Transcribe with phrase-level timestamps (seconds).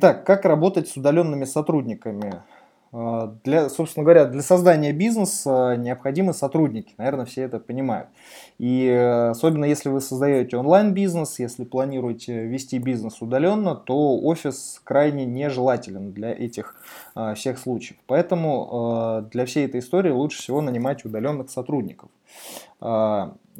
[0.00, 2.42] Так, как работать с удаленными сотрудниками?
[2.92, 6.94] А, для, собственно говоря, для создания бизнеса необходимы сотрудники.
[6.98, 8.08] Наверное, все это понимают.
[8.58, 15.24] И э, особенно если вы создаете онлайн-бизнес, если планируете вести бизнес удаленно, то офис крайне
[15.24, 16.76] нежелателен для этих
[17.14, 17.98] а, всех случаев.
[18.06, 22.10] Поэтому а, для всей этой истории лучше всего нанимать удаленных сотрудников.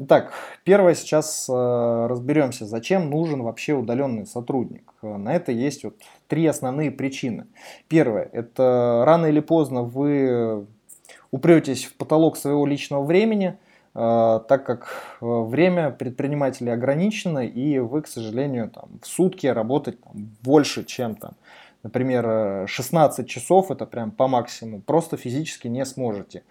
[0.03, 0.33] Итак,
[0.65, 4.95] первое сейчас разберемся, зачем нужен вообще удаленный сотрудник.
[5.03, 5.95] На это есть вот
[6.27, 7.49] три основные причины.
[7.87, 10.67] Первое, это рано или поздно вы
[11.31, 13.59] упретесь в потолок своего личного времени,
[13.93, 20.85] так как время предпринимателей ограничено, и вы, к сожалению, там, в сутки работать там, больше,
[20.85, 21.33] чем там,
[21.83, 26.43] например, 16 часов, это прям по максимуму, просто физически не сможете.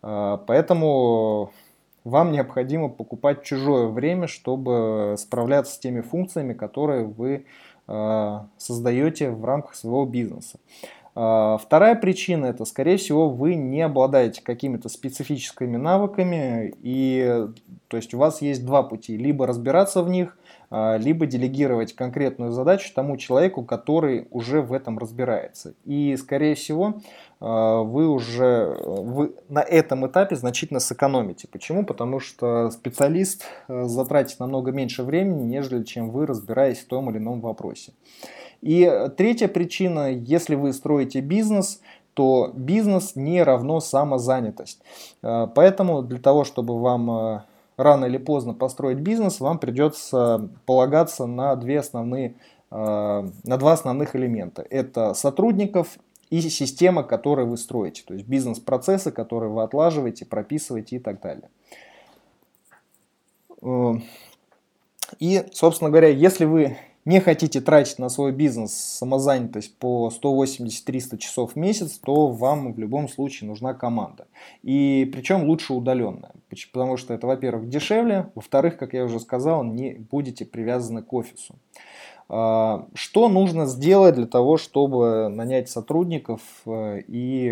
[0.00, 1.52] Поэтому
[2.04, 7.44] вам необходимо покупать чужое время, чтобы справляться с теми функциями, которые вы
[7.86, 10.58] э, создаете в рамках своего бизнеса.
[11.18, 17.48] Э, вторая причина это, скорее всего, вы не обладаете какими-то специфическими навыками, и
[17.88, 20.38] то есть у вас есть два пути: либо разбираться в них,
[20.70, 25.74] э, либо делегировать конкретную задачу тому человеку, который уже в этом разбирается.
[25.84, 27.00] И, скорее всего,
[27.40, 31.48] а, вы уже вы на этом этапе значительно сэкономите.
[31.50, 31.84] Почему?
[31.84, 37.18] Потому что специалист э, затратит намного меньше времени, нежели чем вы разбираетесь в том или
[37.18, 37.92] ином вопросе.
[38.60, 41.80] И третья причина, если вы строите бизнес,
[42.18, 44.80] то бизнес не равно самозанятость.
[45.22, 47.40] А, поэтому для того, чтобы вам э,
[47.76, 52.34] рано или поздно построить бизнес, вам придется полагаться на, две основные,
[52.72, 52.74] э,
[53.44, 54.66] на два основных элемента.
[54.68, 55.96] Это сотрудников
[56.28, 61.48] и система, которую вы строите, то есть бизнес-процессы, которые вы отлаживаете, прописываете и так далее.
[63.62, 63.94] Э,
[65.20, 66.76] и, собственно говоря, если вы
[67.08, 72.78] не хотите тратить на свой бизнес самозанятость по 180-300 часов в месяц, то вам в
[72.78, 74.26] любом случае нужна команда.
[74.62, 76.32] И причем лучше удаленная.
[76.70, 81.54] Потому что это, во-первых, дешевле, во-вторых, как я уже сказал, не будете привязаны к офису.
[82.28, 87.50] А, что нужно сделать для того, чтобы нанять сотрудников э, и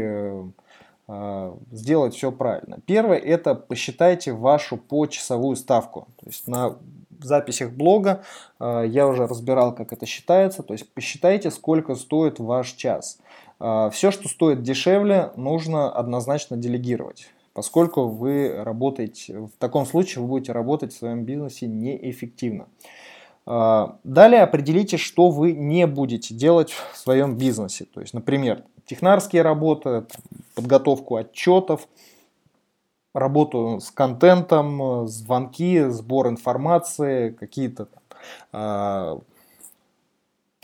[1.09, 2.81] э, сделать все правильно?
[2.85, 6.09] Первое– это посчитайте вашу почасовую ставку.
[6.21, 6.77] То есть на
[7.25, 8.23] записях блога
[8.61, 10.63] э, я уже разбирал, как это считается.
[10.63, 13.19] То есть посчитайте, сколько стоит ваш час.
[13.59, 20.53] Все, что стоит дешевле, нужно однозначно делегировать поскольку вы работаете, в таком случае вы будете
[20.53, 22.67] работать в своем бизнесе неэффективно.
[23.47, 27.87] А, далее определите, что вы не будете делать в своем бизнесе.
[27.87, 30.05] То есть, например, технарские работы,
[30.55, 31.89] подготовку отчетов,
[33.17, 37.89] работу с контентом, звонки, сбор информации, какие-то
[38.53, 39.19] а,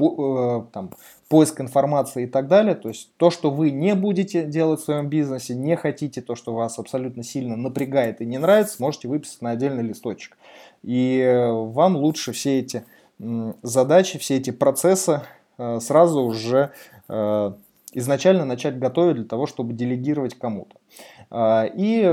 [0.00, 0.90] э, там,
[1.28, 2.74] поиск информации и так далее.
[2.74, 6.54] То есть то, что вы не будете делать в своем бизнесе, не хотите, то, что
[6.54, 10.36] вас абсолютно сильно напрягает и не нравится, можете выписать на отдельный листочек.
[10.82, 12.84] И вам лучше все эти
[13.62, 15.22] задачи, все эти процессы
[15.56, 16.72] э, сразу уже
[17.08, 17.52] э,
[17.92, 20.76] изначально начать готовить для того, чтобы делегировать кому-то.
[21.32, 22.06] И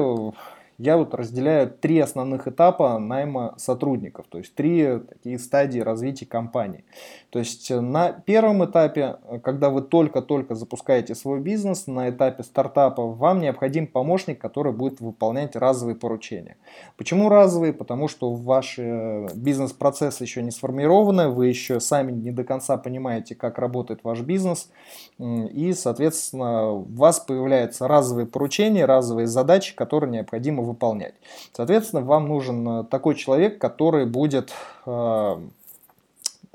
[0.79, 6.85] я вот разделяю три основных этапа найма сотрудников, то есть три такие стадии развития компании.
[7.31, 12.43] То есть э, на первом этапе, э, когда вы только-только запускаете свой бизнес, на этапе
[12.43, 16.55] стартапа, вам необходим помощник, который будет выполнять разовые поручения.
[16.95, 17.73] Почему разовые?
[17.73, 23.35] Потому что ваши э, бизнес-процессы еще не сформированы, вы еще сами не до конца понимаете,
[23.35, 24.69] как работает ваш бизнес,
[25.19, 31.15] и, соответственно, у вас появляются разовые поручения, разовые задачи, которые необходимо выполнять.
[31.53, 34.53] Соответственно, вам нужен э, такой человек, который будет
[34.85, 35.35] э,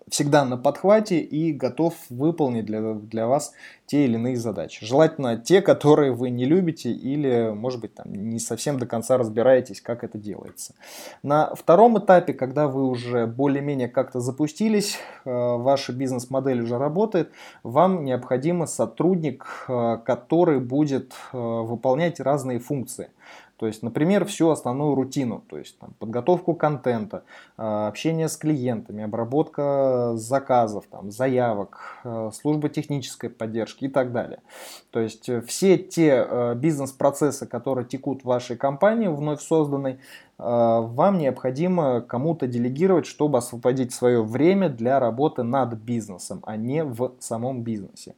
[0.09, 3.53] всегда на подхвате и готов выполнить для, для вас
[3.87, 4.85] те или иные задачи.
[4.85, 9.81] Желательно те, которые вы не любите или, может быть, там, не совсем до конца разбираетесь,
[9.81, 10.75] как это делается.
[11.23, 17.33] На втором этапе, когда вы уже более-менее как-то запустились, э, ваша бизнес-модель уже работает,
[17.63, 23.09] вам необходим сотрудник, который будет выполнять разные функции.
[23.65, 27.23] То есть, например, всю основную рутину, то есть там, подготовку контента,
[27.57, 34.41] а, общение с клиентами, обработка заказов, там, заявок, а, служба технической поддержки и так далее.
[34.91, 39.99] То есть э, все те э, бизнес-процессы, которые текут в вашей компании, вновь созданной,
[40.37, 47.15] вам необходимо кому-то делегировать, чтобы освободить свое время для работы над бизнесом, а не в
[47.21, 48.15] самом бизнесе.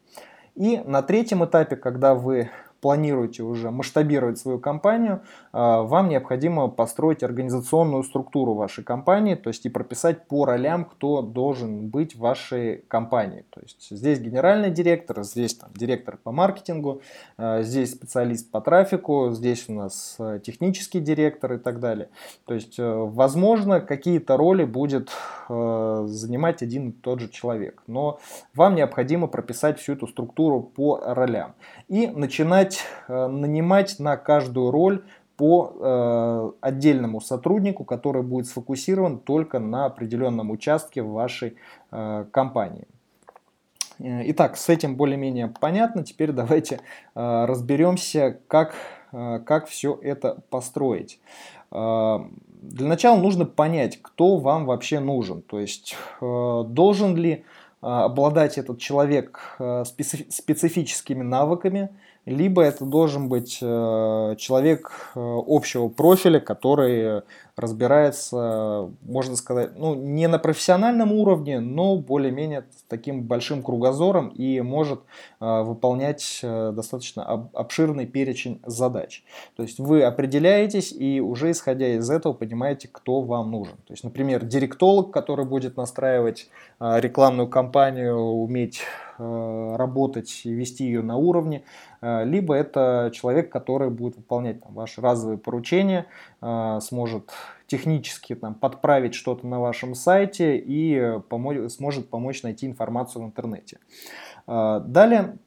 [0.56, 2.48] И на третьем этапе, когда вы
[2.86, 5.20] планируете уже масштабировать свою компанию,
[5.56, 11.88] вам необходимо построить организационную структуру вашей компании, то есть и прописать по ролям, кто должен
[11.88, 13.44] быть в вашей компании.
[13.50, 17.00] То есть здесь генеральный директор, здесь там, директор по маркетингу,
[17.38, 22.10] здесь специалист по трафику, здесь у нас технический директор и так далее.
[22.44, 25.10] То есть, возможно, какие-то роли будет
[25.48, 28.18] занимать один и тот же человек, но
[28.54, 31.54] вам необходимо прописать всю эту структуру по ролям
[31.88, 35.04] и начинать э, нанимать на каждую роль
[35.36, 41.56] по э, отдельному сотруднику, который будет сфокусирован только на определенном участке вашей
[41.90, 42.86] э, компании.
[43.98, 46.04] Э, итак, с этим более-менее понятно.
[46.04, 46.80] Теперь давайте
[47.14, 48.74] э, разберемся, как,
[49.12, 51.20] э, как все это построить.
[51.70, 52.18] Э,
[52.62, 55.42] для начала нужно понять, кто вам вообще нужен.
[55.42, 57.44] То есть, э, должен ли
[57.82, 61.90] а, обладать этот человек э, специфическими навыками,
[62.26, 67.22] либо это должен быть э, человек э, общего профиля, который
[67.56, 75.00] разбирается, можно сказать, ну, не на профессиональном уровне, но более-менее таким большим кругозором и может
[75.40, 79.24] э, выполнять достаточно об, обширный перечень задач.
[79.54, 83.76] То есть вы определяетесь и уже исходя из этого понимаете, кто вам нужен.
[83.86, 86.50] То есть, например, директолог, который будет настраивать
[86.80, 88.82] рекламную кампанию, уметь
[89.18, 91.64] работать и вести ее на уровне,
[92.00, 96.06] э, либо это человек, который будет выполнять там, ваши разовые поручения,
[96.42, 97.30] э, сможет
[97.66, 100.96] технически там, подправить что-то на вашем сайте и
[101.28, 103.78] помо- сможет помочь найти информацию в интернете.
[104.46, 105.38] Далее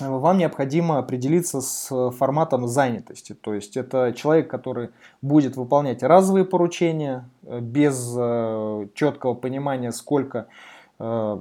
[0.00, 3.34] вам необходимо определиться с форматом занятости.
[3.34, 4.90] То есть это человек, который
[5.20, 10.46] будет выполнять разовые поручения э, без э, четкого понимания, сколько
[10.98, 11.40] э,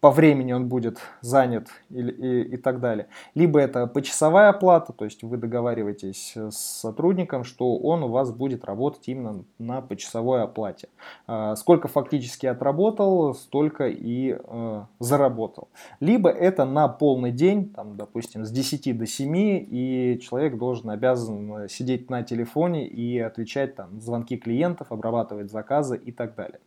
[0.00, 3.08] по времени он будет занят и, и, и так далее.
[3.34, 8.64] Либо это почасовая оплата, то есть вы договариваетесь с сотрудником, что он у вас будет
[8.64, 10.88] работать именно на почасовой оплате.
[11.26, 15.68] А, сколько фактически отработал, столько и э, заработал.
[16.00, 21.68] Либо это на полный день, там, допустим, с 10 до 7, и человек должен, обязан
[21.68, 26.60] сидеть на телефоне и отвечать там, звонки клиентов, обрабатывать заказы и так далее.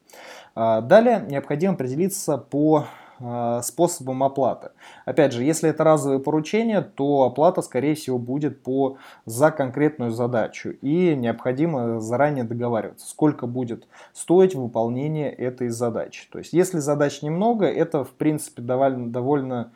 [0.53, 2.85] А, далее необходимо определиться по
[3.61, 4.71] способом оплаты.
[5.05, 10.71] Опять же, если это разовые поручения, то оплата, скорее всего, будет по, за конкретную задачу.
[10.81, 16.27] И необходимо заранее договариваться, сколько будет стоить выполнение этой задачи.
[16.31, 19.71] То есть, если задач немного, это, в принципе, довольно, довольно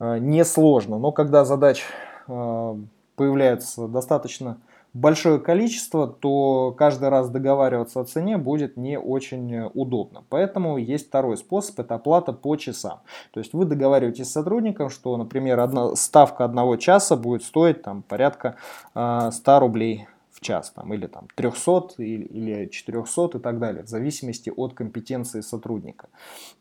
[0.00, 0.98] э, несложно.
[0.98, 1.84] Но когда задач
[2.28, 2.76] э,
[3.16, 4.58] появляется достаточно
[4.96, 10.24] большое количество, то каждый раз договариваться о цене будет не очень удобно.
[10.28, 13.00] Поэтому есть второй способ, это оплата по часам.
[13.32, 18.02] То есть вы договариваетесь с сотрудником, что, например, одна, ставка одного часа будет стоить там,
[18.02, 18.56] порядка
[18.94, 20.06] э, 100 рублей
[20.36, 24.74] в час, там, или там 300 или, или 400 и так далее, в зависимости от
[24.74, 26.08] компетенции сотрудника.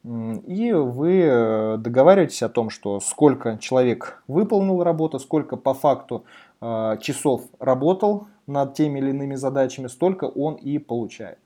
[0.03, 6.44] И вы э, договариваетесь о том, что сколько человек выполнил работу, сколько по факту э,
[7.01, 11.39] часов работал над теми или иными задачами, столько он и получает.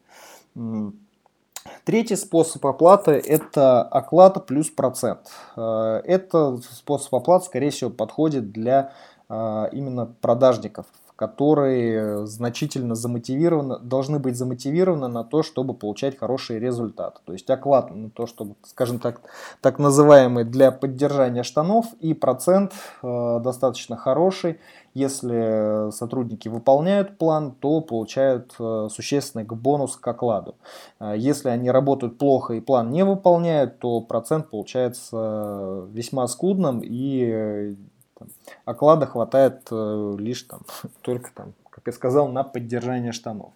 [1.83, 5.31] Третий способ оплаты– это оклад плюс процент.
[5.55, 8.91] Э, этот способ оплаты, скорее всего, подходит для
[9.31, 10.87] именно продажников,
[11.19, 17.19] которые значительно замотивированы, должны быть замотивированы на то, чтобы получать хорошие результаты.
[17.25, 19.19] То есть оклад на то, чтобы, скажем так,
[19.59, 22.71] так называемый для поддержания штанов и процент
[23.03, 24.61] э, достаточно хороший.
[24.93, 30.55] Если сотрудники выполняют план, то получают э, существенный бонус к окладу.
[31.01, 36.79] Э, если они работают плохо и план не выполняют, то процент получается э, весьма скудным
[36.81, 37.75] и
[38.19, 38.27] там,
[38.65, 40.61] оклада хватает э, лишь там,
[41.01, 43.53] только там, как я сказал, на поддержание штанов.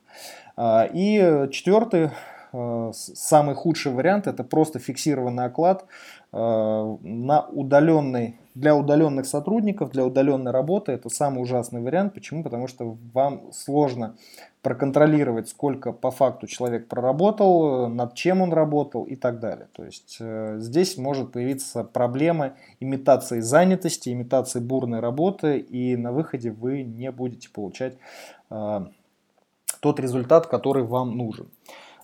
[0.55, 2.12] А, и четвертый,
[2.53, 5.86] э, самый худший вариант, это просто фиксированный оклад
[6.32, 12.13] э, на удаленный для удаленных сотрудников, для удаленной работы это самый ужасный вариант.
[12.13, 12.43] Почему?
[12.43, 14.15] Потому что вам сложно
[14.62, 19.67] проконтролировать, сколько по факту человек проработал, над чем он работал и так далее.
[19.74, 26.51] То есть э, здесь может появиться проблема имитации занятости, имитации бурной работы, и на выходе
[26.51, 27.98] вы не будете получать
[28.50, 28.86] э,
[29.81, 31.50] тот результат, который вам нужен.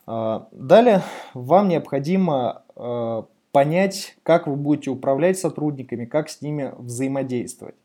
[0.05, 1.01] Э, далее
[1.33, 7.75] вам необходимо э, понять, как вы будете управлять сотрудниками, как с ними взаимодействовать.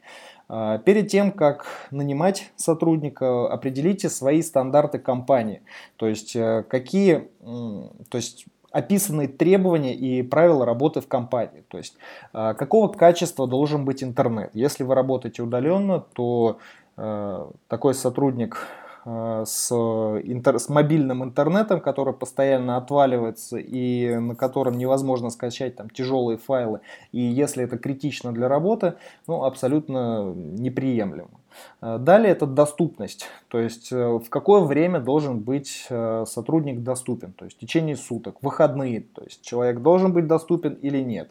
[0.48, 5.62] А, перед тем, как нанимать сотрудника, определите свои стандарты компании.
[5.96, 11.64] То есть, э, какие, то есть описаны требования и правила работы в компании.
[11.68, 11.96] То есть,
[12.32, 14.50] э, какого качества должен быть интернет.
[14.52, 16.58] Если вы работаете удаленно, то
[16.96, 18.68] э, такой сотрудник
[19.04, 26.38] с, интер, с мобильным интернетом, который постоянно отваливается и на котором невозможно скачать там тяжелые
[26.38, 26.80] файлы,
[27.12, 28.94] и если это критично для работы,
[29.26, 31.40] ну, абсолютно неприемлемо.
[31.82, 35.86] Э, далее это доступность, то есть э, в какое время должен быть
[36.26, 41.00] сотрудник доступен, то есть в течение суток, выходные, то есть человек должен быть доступен или
[41.00, 41.30] нет.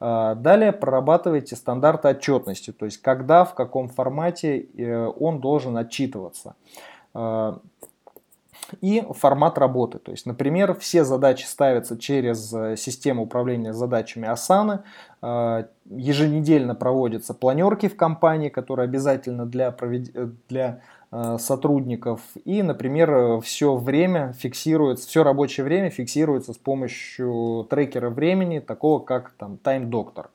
[0.00, 4.66] Далее прорабатывайте стандарты отчетности, то есть когда, в каком формате
[5.18, 6.54] он должен отчитываться.
[7.14, 7.58] А,
[8.80, 9.98] и формат работы.
[9.98, 14.82] То есть, например, все задачи ставятся через э, систему управления задачами Asana.
[15.22, 20.12] А, еженедельно проводятся планерки в компании, которые обязательно для, провед...
[20.48, 22.20] для э, сотрудников.
[22.44, 29.32] И, например, все время фиксируется, все рабочее время фиксируется с помощью трекера времени, такого как
[29.32, 30.26] там Time Doctor.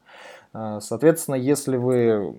[0.80, 2.36] Соответственно, если вы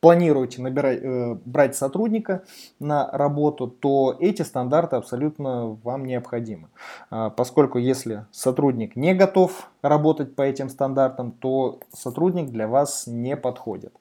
[0.00, 2.42] планируете набирать, э, брать сотрудника
[2.78, 6.68] на работу, то эти стандарты абсолютно вам необходимы.
[7.10, 13.36] А, поскольку если сотрудник не готов работать по этим стандартам, то сотрудник для вас не
[13.36, 13.92] подходит.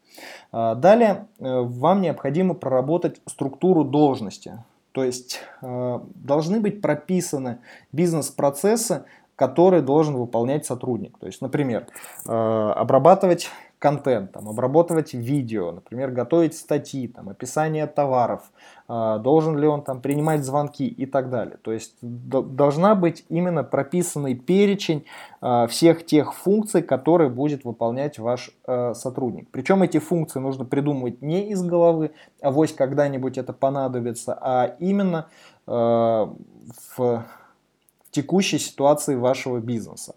[0.52, 4.64] А, далее э, вам необходимо проработать структуру должности.
[4.94, 7.60] То есть э, должны быть прописаны
[7.92, 9.04] бизнес-процессы,
[9.36, 11.18] которые должен выполнять сотрудник.
[11.18, 11.88] То есть, например,
[12.26, 18.52] обрабатывать контент, там, обработать видео, например, готовить статьи, там, описание товаров,
[18.90, 21.58] э, должен ли он там принимать звонки и так далее.
[21.62, 25.06] То есть должна быть именно прописанный перечень
[25.42, 29.48] э, всех тех функций, которые будет выполнять ваш э, сотрудник.
[29.50, 35.28] Причем эти функции нужно придумывать не из головы, а вось когда-нибудь это понадобится, а именно
[35.66, 37.26] в
[38.10, 40.16] текущей ситуации вашего бизнеса.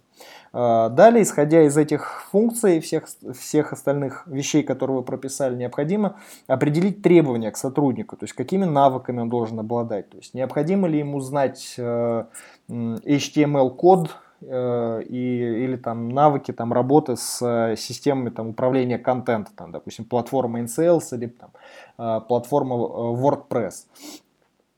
[0.53, 6.17] А, далее, исходя из этих функций, всех, всех остальных вещей, которые вы прописали, необходимо
[6.47, 10.11] определить требования к сотруднику, то есть какими навыками он должен обладать.
[10.11, 12.25] То есть необходимо ли ему знать э,
[12.69, 14.11] HTML-код,
[14.43, 20.05] э, и, или там навыки там, работы с э, системами там, управления контента, там, допустим,
[20.05, 23.87] платформа InSales или там, платформа WordPress.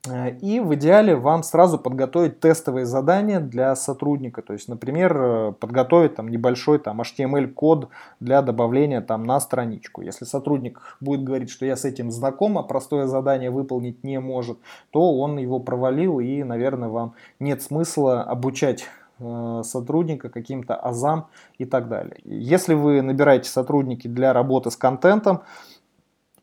[0.08, 4.42] Э, и в идеале вам сразу подготовить тестовые задания для сотрудника.
[4.42, 7.88] То есть, например, э, подготовить там небольшой там, HTML-код
[8.20, 10.02] для добавления там, на страничку.
[10.02, 14.58] Если сотрудник будет говорить, что я с этим знаком, а простое задание выполнить не может,
[14.90, 18.86] то он его провалил и, наверное, вам нет смысла обучать
[19.18, 22.18] э, сотрудника каким-то азам и так далее.
[22.24, 25.42] Если вы набираете сотрудники для работы с контентом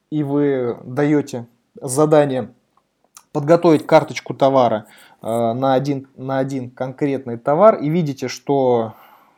[0.10, 1.48] и вы даете
[1.80, 2.50] задание
[3.32, 4.88] подготовить карточку товара
[5.22, 8.94] э, на один, на один конкретный товар и видите, что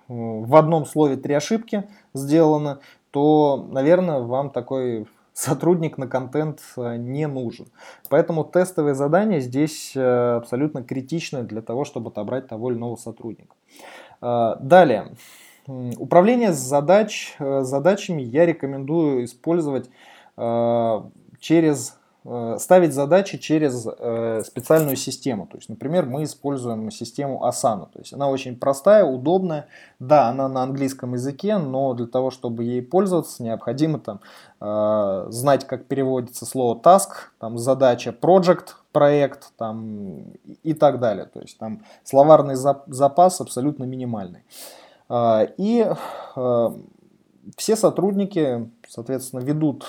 [0.07, 2.79] э, в одном слове три ошибки сделано,
[3.11, 7.67] то, наверное, вам такой сотрудник на контент э, не нужен.
[8.09, 13.55] Поэтому тестовые задания здесь абсолютно критичны для того, чтобы отобрать того или иного сотрудника.
[14.21, 15.15] Далее.
[15.67, 19.89] Управление задач, задачами я рекомендую использовать
[21.39, 21.97] через
[22.57, 25.45] ставить задачи через э, специальную систему.
[25.45, 27.89] То есть, например, мы используем систему Asana.
[27.91, 29.67] То есть она очень простая, удобная.
[29.99, 34.21] Да, она на английском языке, но для того, чтобы ей пользоваться, необходимо там,
[34.61, 41.25] э, знать, как переводится слово task, там, задача project, проект там, и так далее.
[41.25, 44.43] То есть там словарный запас абсолютно минимальный.
[45.57, 45.91] И
[47.57, 49.85] все сотрудники, соответственно, ведут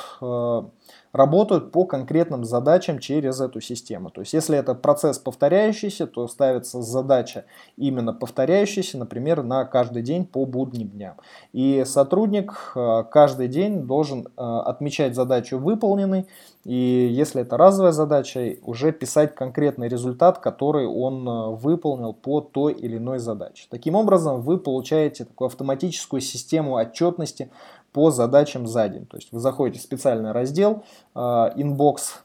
[1.14, 4.10] работают по конкретным задачам через эту систему.
[4.10, 7.44] То есть, если это процесс повторяющийся, то ставится задача
[7.76, 11.14] именно повторяющаяся, например, на каждый день по будним дням.
[11.52, 16.26] И сотрудник э, каждый день должен э, отмечать задачу выполненной,
[16.64, 22.72] и если это разовая задача, уже писать конкретный результат, который он э, выполнил по той
[22.72, 23.66] или иной задаче.
[23.70, 27.50] Таким образом, вы получаете такую автоматическую систему отчетности
[27.94, 29.06] по задачам за день.
[29.06, 30.82] То есть вы заходите в специальный раздел,
[31.14, 31.50] э,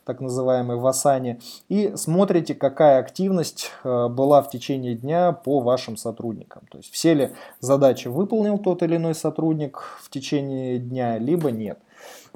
[0.04, 5.96] так называемый в Asana, и смотрите, какая активность э, была в течение дня по вашим
[5.96, 6.64] сотрудникам.
[6.72, 11.78] То есть все ли задачи выполнил тот или иной сотрудник в течение дня, либо нет.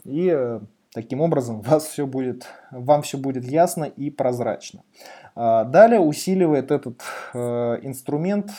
[0.03, 0.59] И э,
[0.93, 4.83] таким образом вас все будет, вам все будет ясно и прозрачно.
[5.35, 7.01] Далее усиливает этот
[7.33, 8.51] инструмент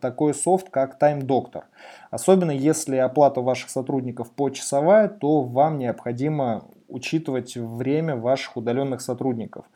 [0.00, 1.64] такой софт, как Time Doctor.
[2.10, 9.66] Особенно если оплата ваших сотрудников почасовая, то вам необходимо учитывать время ваших удаленных сотрудников.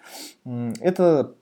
[0.81, 1.33] Это Э,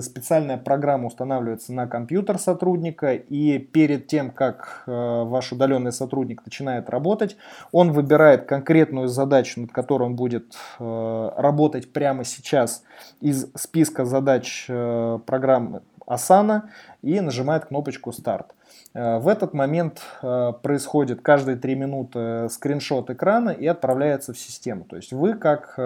[0.00, 6.90] специальная программа устанавливается на компьютер сотрудника, и перед тем, как э, ваш удаленный сотрудник начинает
[6.90, 7.36] работать,
[7.70, 12.82] он выбирает конкретную задачу, над которой он будет э, работать прямо сейчас
[13.20, 16.62] из списка задач программы Asana
[17.02, 18.54] и нажимает кнопочку «Старт».
[18.94, 24.84] В этот момент происходит каждые 3 минуты скриншот экрана и отправляется в систему.
[24.84, 25.78] То есть вы как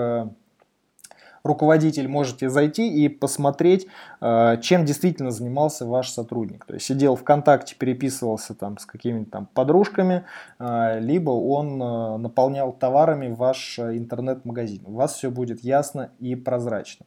[1.47, 3.87] руководитель можете зайти и посмотреть,
[4.21, 6.65] э, чем действительно занимался ваш сотрудник.
[6.65, 10.25] То есть сидел ВКонтакте, переписывался там с какими-то там подружками,
[10.59, 14.83] э, либо он э, наполнял товарами ваш интернет-магазин.
[14.85, 17.07] У вас все будет ясно и прозрачно.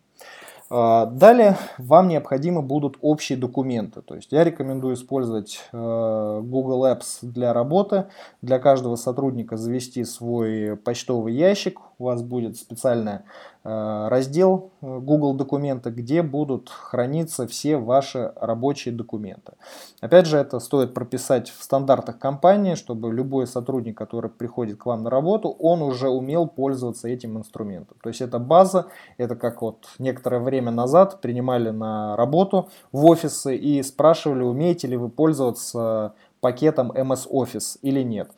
[0.70, 4.04] Далее вам необходимы будут общие документы.
[4.04, 8.06] То есть я рекомендую использовать Google Apps для работы.
[8.44, 11.80] Для каждого сотрудника завести свой почтовый ящик.
[12.00, 13.26] У вас будет специальная
[13.66, 19.54] Э, раздел э, Google документы, где будут храниться все ваши рабочие документы.
[20.00, 25.04] Опять же, это стоит прописать в стандартах компании, чтобы любой сотрудник, который приходит к вам
[25.04, 27.98] на работу, он уже умел пользоваться этим инструментом.
[28.02, 28.86] То есть это база,
[29.18, 34.96] это как вот некоторое время назад принимали на работу в офисы и спрашивали, умеете ли
[34.96, 38.32] вы пользоваться пакетом MS Office или нет.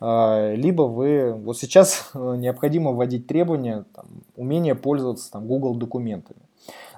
[0.00, 6.40] А, либо вы, вот сейчас необходимо вводить требования, там, умение пользоваться там, Google документами.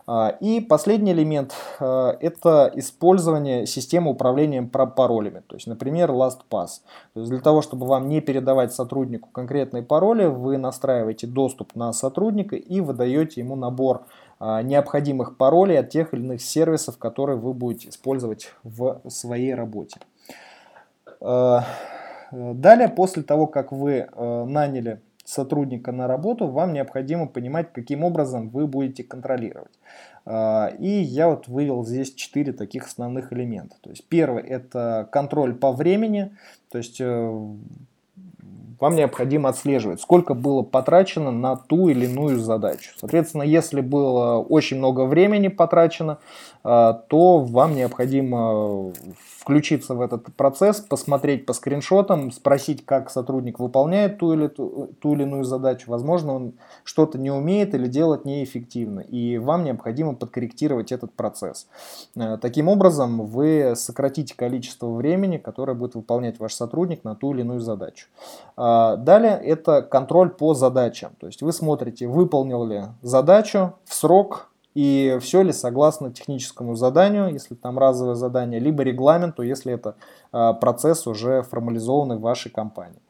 [0.06, 6.68] А, и последний элемент а,– это использование системы управления паролями, то есть, например, LastPass.
[7.14, 11.92] То есть для того, чтобы вам не передавать сотруднику конкретные пароли, вы настраиваете доступ на
[11.92, 14.06] сотрудника и выдаете ему набор
[14.40, 20.00] необходимых паролей от тех или иных сервисов, которые вы будете использовать в своей работе.
[21.20, 21.60] Э,
[22.32, 28.48] далее, после того, как вы э, наняли сотрудника на работу, вам необходимо понимать, каким образом
[28.48, 29.78] вы будете контролировать.
[30.26, 33.76] Э, и я вот вывел здесь четыре таких основных элемента.
[33.80, 36.32] То есть первый это контроль по времени,
[36.70, 37.00] то есть
[38.80, 42.92] вам необходимо отслеживать, сколько было потрачено на ту или иную задачу.
[42.96, 46.16] Соответственно, если было очень много времени потрачено,
[46.62, 48.92] то вам необходимо
[49.40, 55.14] включиться в этот процесс, посмотреть по скриншотам, спросить, как сотрудник выполняет ту или, ту, ту
[55.14, 55.90] или иную задачу.
[55.90, 56.52] Возможно, он
[56.84, 61.68] что-то не умеет или делает неэффективно, и вам необходимо подкорректировать этот процесс.
[62.16, 67.40] Э, таким образом, вы сократите количество времени, которое будет выполнять ваш сотрудник на ту или
[67.40, 68.08] иную задачу.
[68.58, 71.12] А, далее это контроль по задачам.
[71.18, 77.32] То есть вы смотрите, выполнил ли задачу в срок, и все ли согласно техническому заданию,
[77.32, 79.96] если там разовое задание, либо регламенту, если это
[80.32, 83.00] а, процесс уже формализованный в вашей компании.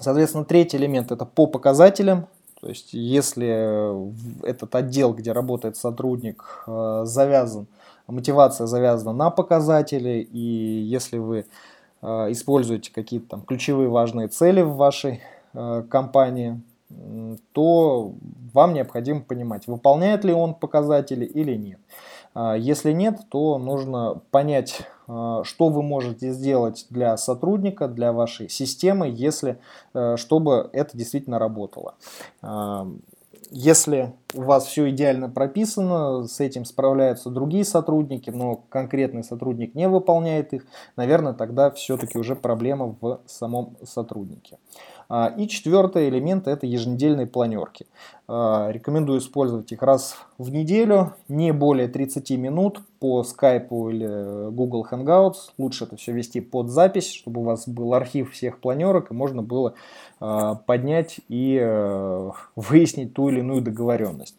[0.00, 2.28] Соответственно, третий элемент это по показателям.
[2.60, 7.66] То есть, если этот отдел, где работает сотрудник, а, завязан,
[8.06, 11.44] мотивация завязана на показатели, и если вы
[12.00, 15.20] а, используете какие-то там ключевые важные цели в вашей
[15.90, 16.60] компании,
[17.52, 18.14] то
[18.54, 21.80] вам необходимо понимать, выполняет ли он показатели или нет.
[22.34, 28.48] А, если нет, то нужно понять, а, что вы можете сделать для сотрудника, для вашей
[28.48, 29.58] системы, если,
[29.94, 31.94] э, чтобы это действительно работало.
[32.42, 32.86] А,
[33.50, 39.88] если у вас все идеально прописано, с этим справляются другие сотрудники, но конкретный сотрудник не
[39.88, 44.58] выполняет их, наверное, тогда все-таки уже проблема в самом сотруднике.
[45.10, 47.86] А, и четвертый элемент это еженедельные планерки.
[48.26, 54.86] А, рекомендую использовать их раз в неделю, не более 30 минут по Skype или Google
[54.90, 55.52] Hangouts.
[55.56, 59.42] Лучше это все вести под запись, чтобы у вас был архив всех планерок и можно
[59.42, 59.74] было
[60.20, 64.36] а, поднять и э, выяснить ту или иную договоренность.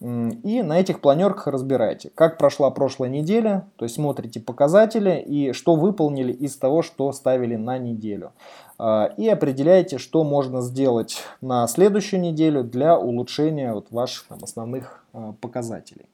[0.00, 5.74] И на этих планерках разбирайте, как прошла прошлая неделя, то есть смотрите показатели и что
[5.74, 8.32] выполнили из того, что ставили на неделю.
[8.78, 15.04] А, и определяете, что можно сделать на следующую неделю для улучшения вот ваших там, основных
[15.12, 16.06] а, показателей.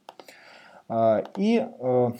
[0.87, 2.11] А, и э,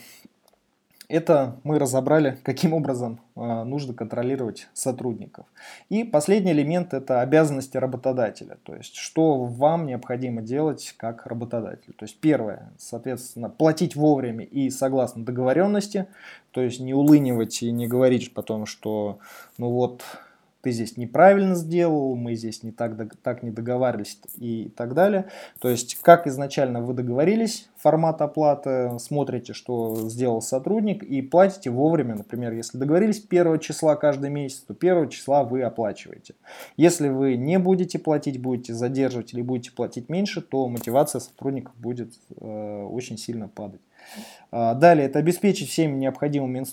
[1.08, 5.46] это мы разобрали, каким образом нужно контролировать сотрудников.
[5.90, 8.58] И последний элемент– это обязанности работодателя.
[8.64, 11.94] То есть, что вам необходимо делать как работодатель.
[11.94, 16.08] То есть, первое, соответственно, платить вовремя и согласно договоренности.
[16.52, 19.20] То есть, не улынивать и не говорить потом, что
[19.60, 20.02] ну вот
[20.66, 25.28] ты здесь неправильно сделал, мы здесь не так, так не договаривались и так далее.
[25.60, 32.16] То есть, как изначально вы договорились, формат оплаты, смотрите, что сделал сотрудник и платите вовремя.
[32.16, 36.34] Например, если договорились 1 числа каждый месяц, то 1 числа вы оплачиваете.
[36.78, 42.12] Если вы не будете платить, будете задерживать или будете платить меньше, то мотивация сотрудников будет
[42.42, 43.82] э, очень сильно падать.
[44.52, 46.66] А, далее, это обеспечить всеми необходимыми.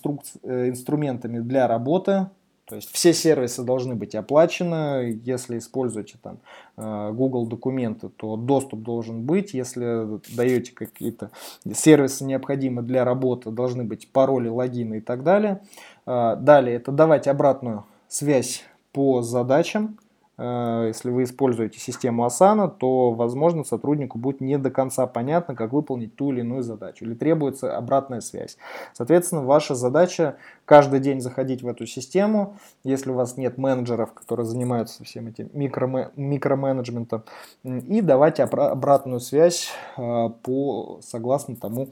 [0.45, 2.29] Э, инструментами для работы,
[2.73, 5.21] то есть все сервисы должны быть оплачены.
[5.25, 6.39] Если используете там
[6.79, 9.53] э, Google документы, то доступ должен быть.
[9.53, 11.31] Если даете какие-то
[11.71, 15.61] сервисы необходимые для работы, должны быть пароли, логины и так далее.
[16.07, 19.99] Э, далее это давать обратную связь по задачам.
[20.39, 25.73] Э, если вы используете систему Asana, то, возможно, сотруднику будет не до конца понятно, как
[25.73, 28.57] выполнить ту или иную задачу, или требуется обратная связь.
[28.95, 30.37] Соответственно, ваша задача
[30.73, 35.51] каждый день заходить в эту систему, если у вас нет менеджеров, которые занимаются всем этим
[35.53, 37.25] микроменеджментом,
[37.63, 41.91] и давать обратную связь э, по, согласно тому,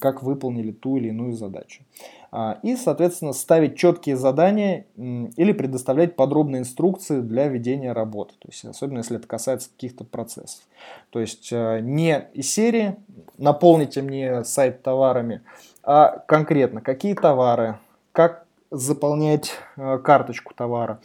[0.00, 1.84] как выполнили ту или иную задачу.
[2.32, 8.64] А, и, соответственно, ставить четкие задания или предоставлять подробные инструкции для ведения работы, то есть,
[8.64, 10.62] особенно если это касается каких-то процессов.
[11.10, 12.96] То есть э, не из серии
[13.38, 15.42] «наполните мне сайт товарами»,
[15.84, 17.78] а конкретно какие товары,
[18.12, 21.00] как заполнять э, карточку товара,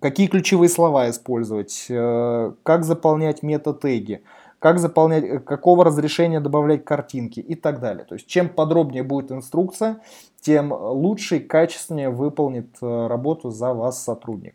[0.00, 4.22] какие ключевые слова использовать, э, как заполнять метатеги,
[4.58, 8.04] как заполнять, э, какого разрешения добавлять картинки и так далее.
[8.04, 10.00] То есть чем подробнее будет инструкция,
[10.40, 14.54] тем лучше и качественнее выполнит работу за вас сотрудник.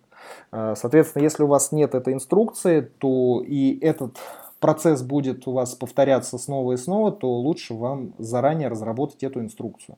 [0.52, 4.18] Соответственно, если у вас нет этой инструкции, то и этот
[4.62, 9.98] процесс будет у вас повторяться снова и снова, то лучше вам заранее разработать эту инструкцию.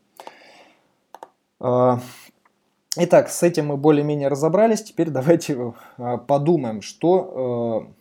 [1.59, 4.83] Итак, с этим мы более-менее разобрались.
[4.83, 5.73] Теперь давайте
[6.27, 7.91] подумаем, что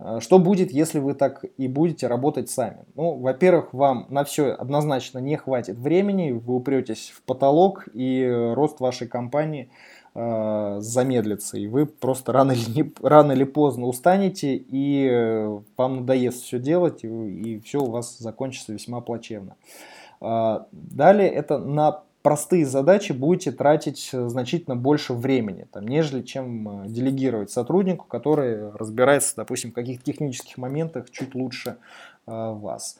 [0.00, 2.84] Э, что будет, если вы так и будете работать сами?
[2.94, 8.80] Ну, во-первых, вам на все однозначно не хватит времени, вы упретесь в потолок, и рост
[8.80, 9.70] вашей компании
[10.12, 16.42] замедлится, и вы просто рано или, не, рано или поздно устанете, и э, вам надоест
[16.42, 19.54] все делать, и, и все у вас закончится весьма плачевно.
[20.20, 26.88] Далее это на простые задачи будете тратить э, значительно больше времени, там, нежели чем э,
[26.88, 31.76] делегировать сотруднику, который разбирается, допустим, в каких-то технических моментах чуть лучше
[32.26, 32.98] э, вас.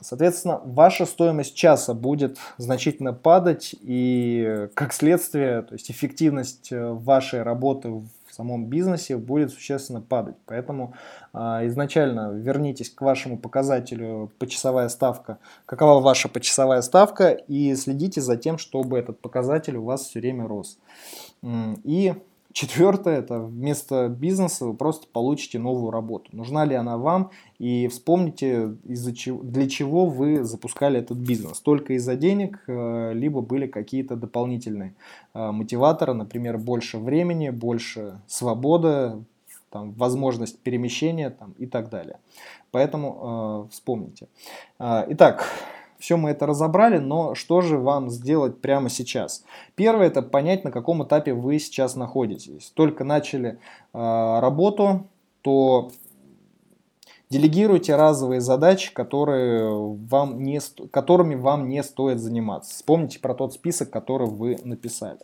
[0.00, 7.90] Соответственно, ваша стоимость часа будет значительно падать, и как следствие, то есть эффективность вашей работы
[7.90, 10.36] в в самом бизнесе будет существенно падать.
[10.46, 10.94] Поэтому
[11.34, 18.38] э, изначально вернитесь к вашему показателю почасовая ставка, какова ваша почасовая ставка, и следите за
[18.38, 20.78] тем, чтобы этот показатель у вас все время рос.
[21.84, 22.14] И
[22.52, 26.28] Четвертое, это вместо бизнеса вы просто получите новую работу.
[26.36, 27.30] Нужна ли она вам?
[27.58, 31.60] И вспомните, из-за чего, для чего вы запускали этот бизнес.
[31.60, 34.94] Только из-за денег, э, либо были какие-то дополнительные
[35.32, 39.24] э, мотиваторы, например, больше времени, больше свободы,
[39.70, 42.18] там, возможность перемещения там, и так далее.
[42.70, 44.28] Поэтому э, вспомните.
[44.78, 45.48] Э, итак,
[46.02, 49.44] все мы это разобрали, но что же вам сделать прямо сейчас?
[49.76, 52.72] Первое это понять, на каком этапе вы сейчас находитесь.
[52.74, 53.60] Только начали
[53.94, 55.06] э, работу,
[55.42, 55.92] то
[57.32, 60.60] Делегируйте разовые задачи, которые вам не,
[60.90, 62.74] которыми вам не стоит заниматься.
[62.74, 65.20] Вспомните про тот список, который вы написали.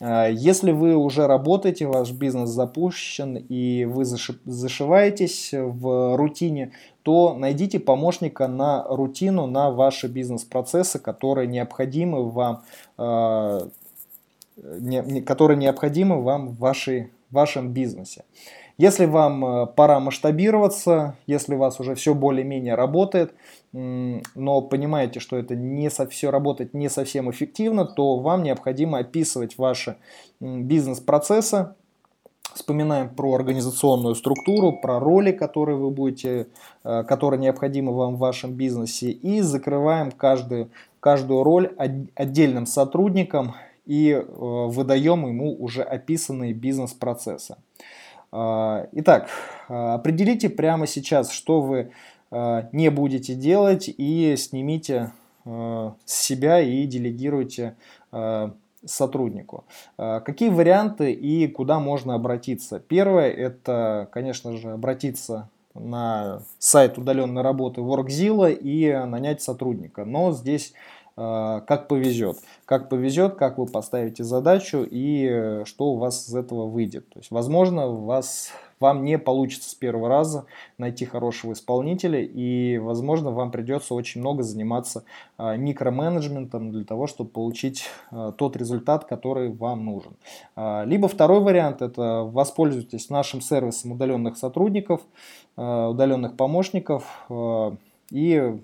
[0.00, 7.80] А, если вы уже работаете, ваш бизнес запущен и вы зашиваетесь в рутине, то найдите
[7.80, 12.62] помощника на рутину, на ваши бизнес-процессы, которые необходимы вам,
[12.96, 13.68] а,
[15.26, 18.24] которые необходимы вам в вашей, в вашем бизнесе.
[18.78, 23.34] Если вам э, пора масштабироваться, если у вас уже все более-менее работает,
[23.72, 29.56] но понимаете, что это не со, все работает не совсем эффективно, то вам необходимо описывать
[29.56, 29.96] ваши
[30.40, 31.74] бизнес-процессы,
[32.54, 36.48] Вспоминаем про организационную структуру, про роли, которые вы будете,
[36.84, 41.74] э, которые необходимы вам в вашем бизнесе, и закрываем каждую, каждую роль
[42.14, 43.54] отдельным сотрудникам
[43.86, 47.56] и э, выдаем ему уже описанные бизнес-процессы.
[48.30, 49.28] А, итак,
[49.68, 51.92] определите прямо сейчас, что вы
[52.30, 55.12] не будете делать и снимите
[55.44, 57.76] с себя и делегируйте
[58.84, 59.64] сотруднику.
[59.96, 62.80] Какие варианты и куда можно обратиться?
[62.80, 70.04] Первое– это, конечно же, обратиться на сайт удаленной работы WorkZilla и нанять сотрудника.
[70.04, 70.74] Но здесь
[71.14, 72.38] как повезет.
[72.64, 77.08] Как повезет, как вы поставите задачу и что у вас из этого выйдет.
[77.10, 78.50] То есть, возможно, вас
[78.82, 84.42] вам не получится с первого раза найти хорошего исполнителя, и, возможно, вам придется очень много
[84.42, 85.04] заниматься
[85.38, 90.16] а, микроменеджментом для того, чтобы получить а, тот результат, который вам нужен.
[90.56, 95.00] А, либо второй вариант– это воспользуйтесь нашим сервисом удаленных сотрудников,
[95.56, 97.04] удаленных помощников,
[98.10, 98.58] и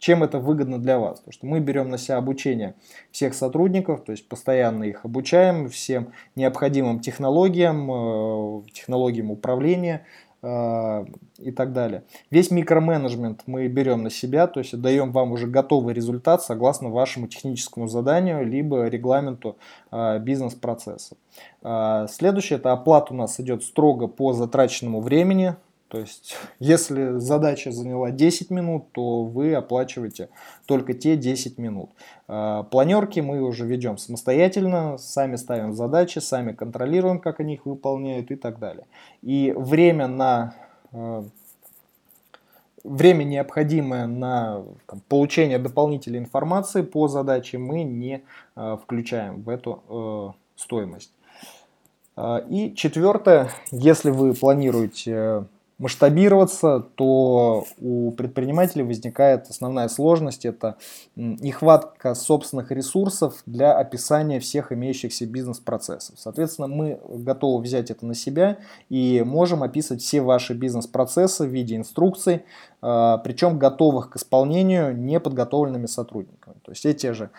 [0.00, 1.18] чем это выгодно для вас?
[1.18, 2.74] Потому что мы берем на себя обучение
[3.12, 10.06] всех сотрудников, то есть постоянно их обучаем всем необходимым технологиям, э, технологиям управления
[10.42, 11.04] э,
[11.38, 12.04] и так далее.
[12.30, 17.28] Весь микроменеджмент мы берем на себя, то есть даем вам уже готовый результат согласно вашему
[17.28, 19.58] техническому заданию, либо регламенту
[19.92, 21.16] э, бизнес-процесса.
[22.08, 25.56] Следующее, это оплата у нас идет строго по затраченному времени,
[25.90, 30.28] то есть, если задача заняла 10 минут, то вы оплачиваете
[30.64, 31.90] только те 10 минут.
[32.28, 38.30] А, планерки мы уже ведем самостоятельно, сами ставим задачи, сами контролируем, как они их выполняют
[38.30, 38.86] и так далее.
[39.22, 40.54] И время на
[40.92, 41.24] а,
[42.84, 48.22] время, необходимое на там, получение дополнительной информации по задаче, мы не
[48.56, 51.12] э, включаем в эту э, стоимость.
[52.48, 55.44] И четвертое, если вы планируете
[55.80, 60.76] масштабироваться, то у предпринимателей возникает основная сложность– это
[61.16, 66.20] нехватка собственных ресурсов для описания всех имеющихся бизнес-процессов.
[66.20, 68.58] Соответственно, мы готовы взять это на себя
[68.90, 72.44] и можем описывать все ваши бизнес-процессы в виде инструкций,
[72.82, 76.56] а, причем готовых к исполнению неподготовленными сотрудниками.
[76.62, 77.30] То есть эти же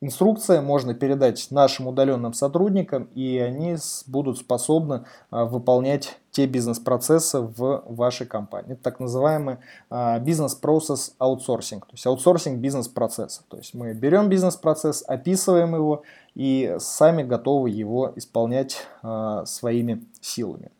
[0.00, 7.82] инструкции можно передать нашим удаленным сотрудникам, и они будут способны а, выполнять те бизнес-процессы в
[7.86, 8.72] вашей компании.
[8.72, 9.58] Это так называемый
[9.90, 13.42] а, бизнес-процесс аутсорсинг, то есть аутсорсинг бизнес-процесса.
[13.48, 16.02] То есть мы берем бизнес-процесс, описываем его
[16.34, 20.70] и сами готовы его исполнять а, своими силами.